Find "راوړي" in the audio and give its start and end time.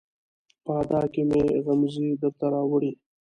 2.53-2.91